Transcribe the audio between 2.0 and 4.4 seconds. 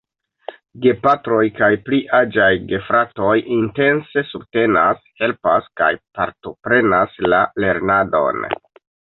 aĝaj gefratoj intense